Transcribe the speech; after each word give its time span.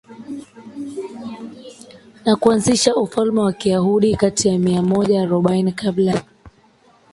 na 2.25 2.35
kuanzisha 2.35 2.95
ufalme 2.95 3.41
wa 3.41 3.53
Kiyahudi 3.53 4.15
kati 4.15 4.47
ya 4.47 4.59
mia 4.59 4.81
moja 4.81 5.21
arobaini 5.21 5.71
kabla 5.71 6.11
ya 6.11 6.21
kristo 6.21 6.55